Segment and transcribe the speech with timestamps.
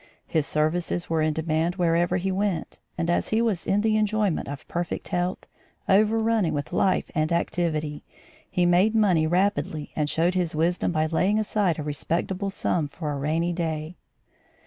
[0.25, 4.47] His services were in demand wherever he went, and as he was in the enjoyment
[4.49, 5.45] of perfect health,
[5.87, 8.03] overrunning with life and activity,
[8.49, 13.11] he made money rapidly and showed his wisdom by laying aside a respectable sum for
[13.11, 13.95] a rainy day.